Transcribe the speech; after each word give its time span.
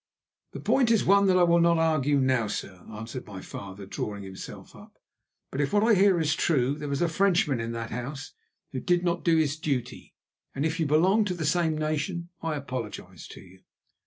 "The 0.53 0.59
point 0.59 0.89
is 0.89 1.05
one 1.05 1.27
that 1.27 1.37
I 1.37 1.43
will 1.43 1.61
not 1.61 1.77
argue 1.77 2.19
now, 2.19 2.47
sir," 2.47 2.87
answered 2.91 3.27
my 3.27 3.39
father, 3.39 3.85
drawing 3.85 4.23
himself 4.23 4.75
up. 4.75 4.97
"But 5.51 5.61
if 5.61 5.71
what 5.73 5.83
I 5.83 5.93
hear 5.93 6.19
is 6.19 6.33
true, 6.33 6.73
there 6.73 6.87
was 6.89 7.03
a 7.03 7.07
Frenchman 7.07 7.59
in 7.59 7.71
that 7.73 7.91
house 7.91 8.31
who 8.71 8.79
did 8.79 9.03
not 9.03 9.23
do 9.23 9.37
his 9.37 9.57
duty; 9.57 10.15
and 10.55 10.65
if 10.65 10.79
you 10.79 10.87
belong 10.87 11.23
to 11.25 11.35
the 11.35 11.45
same 11.45 11.77
nation, 11.77 12.29
I 12.41 12.55
apologise 12.55 13.27
to 13.27 13.41
you." 13.41 13.59